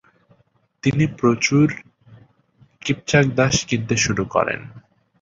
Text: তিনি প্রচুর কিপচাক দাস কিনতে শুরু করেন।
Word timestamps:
তিনি 0.83 1.05
প্রচুর 1.19 1.67
কিপচাক 2.81 3.25
দাস 3.37 3.55
কিনতে 3.69 3.95
শুরু 3.97 4.23
করেন। 4.25 4.59